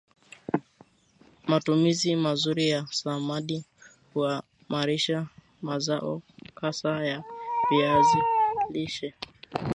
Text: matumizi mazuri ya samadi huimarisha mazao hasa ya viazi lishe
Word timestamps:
matumizi 1.47 2.15
mazuri 2.15 2.69
ya 2.69 2.87
samadi 2.87 3.65
huimarisha 4.13 5.27
mazao 5.61 6.21
hasa 6.61 7.05
ya 7.05 7.23
viazi 7.71 8.17
lishe 8.71 9.13